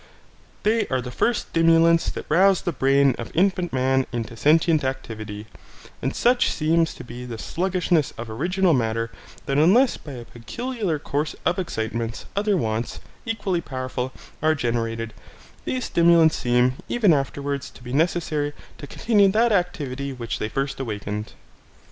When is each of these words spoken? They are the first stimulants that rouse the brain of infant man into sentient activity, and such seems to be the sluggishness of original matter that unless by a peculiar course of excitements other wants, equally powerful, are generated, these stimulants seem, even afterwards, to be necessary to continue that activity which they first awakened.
They 0.63 0.87
are 0.87 0.99
the 0.99 1.11
first 1.11 1.49
stimulants 1.49 2.09
that 2.09 2.25
rouse 2.27 2.63
the 2.63 2.71
brain 2.71 3.13
of 3.19 3.29
infant 3.35 3.71
man 3.71 4.07
into 4.11 4.35
sentient 4.35 4.83
activity, 4.83 5.45
and 6.01 6.15
such 6.15 6.49
seems 6.49 6.95
to 6.95 7.03
be 7.03 7.23
the 7.23 7.37
sluggishness 7.37 8.09
of 8.17 8.27
original 8.27 8.73
matter 8.73 9.11
that 9.45 9.59
unless 9.59 9.97
by 9.97 10.13
a 10.13 10.25
peculiar 10.25 10.97
course 10.97 11.35
of 11.45 11.59
excitements 11.59 12.25
other 12.35 12.57
wants, 12.57 12.99
equally 13.27 13.61
powerful, 13.61 14.11
are 14.41 14.55
generated, 14.55 15.13
these 15.65 15.85
stimulants 15.85 16.35
seem, 16.35 16.77
even 16.89 17.13
afterwards, 17.13 17.69
to 17.69 17.83
be 17.83 17.93
necessary 17.93 18.53
to 18.79 18.87
continue 18.87 19.31
that 19.31 19.51
activity 19.51 20.11
which 20.11 20.39
they 20.39 20.49
first 20.49 20.79
awakened. 20.79 21.33